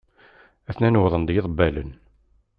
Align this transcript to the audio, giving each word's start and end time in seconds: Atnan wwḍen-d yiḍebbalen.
Atnan 0.69 0.99
wwḍen-d 0.99 1.29
yiḍebbalen. 1.33 1.89